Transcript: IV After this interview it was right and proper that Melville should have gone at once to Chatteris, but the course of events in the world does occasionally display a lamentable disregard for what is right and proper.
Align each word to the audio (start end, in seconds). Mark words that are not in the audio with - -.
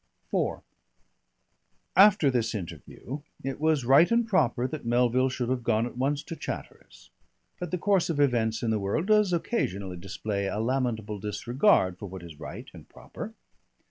IV 0.33 0.63
After 1.95 2.31
this 2.31 2.55
interview 2.55 3.21
it 3.43 3.59
was 3.59 3.85
right 3.85 4.09
and 4.09 4.27
proper 4.27 4.65
that 4.65 4.83
Melville 4.83 5.29
should 5.29 5.49
have 5.49 5.61
gone 5.63 5.85
at 5.85 5.95
once 5.95 6.23
to 6.23 6.35
Chatteris, 6.35 7.11
but 7.59 7.69
the 7.69 7.77
course 7.77 8.09
of 8.09 8.19
events 8.19 8.63
in 8.63 8.71
the 8.71 8.79
world 8.79 9.05
does 9.05 9.31
occasionally 9.31 9.97
display 9.97 10.47
a 10.47 10.59
lamentable 10.59 11.19
disregard 11.19 11.99
for 11.99 12.07
what 12.07 12.23
is 12.23 12.39
right 12.39 12.67
and 12.73 12.89
proper. 12.89 13.35